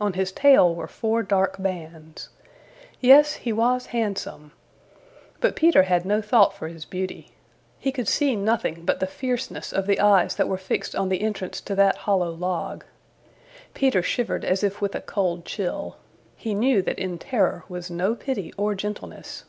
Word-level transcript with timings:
On 0.00 0.12
his 0.12 0.30
tail 0.30 0.72
were 0.72 0.86
four 0.86 1.24
dark 1.24 1.60
bands. 1.60 2.28
Yes, 3.00 3.32
he 3.34 3.52
was 3.52 3.86
handsome. 3.86 4.52
But 5.40 5.56
Peter 5.56 5.82
had 5.82 6.04
no 6.04 6.22
thought 6.22 6.54
for 6.54 6.68
his 6.68 6.84
beauty. 6.84 7.32
He 7.80 7.90
could 7.90 8.06
see 8.06 8.36
nothing 8.36 8.84
but 8.84 9.00
the 9.00 9.08
fierceness 9.08 9.72
of 9.72 9.88
the 9.88 9.98
eyes 9.98 10.36
that 10.36 10.46
were 10.46 10.56
fixed 10.56 10.94
on 10.94 11.08
the 11.08 11.20
entrance 11.20 11.60
to 11.62 11.74
that 11.74 11.96
hollow 11.96 12.30
log. 12.30 12.84
Peter 13.74 14.04
shivered 14.04 14.44
as 14.44 14.62
if 14.62 14.80
with 14.80 14.94
a 14.94 15.00
cold 15.00 15.44
chill. 15.44 15.96
He 16.36 16.54
knew 16.54 16.80
that 16.82 17.00
in 17.00 17.18
Terror 17.18 17.64
was 17.68 17.90
no 17.90 18.14
pity 18.14 18.52
or 18.56 18.76
gentleness. 18.76 19.46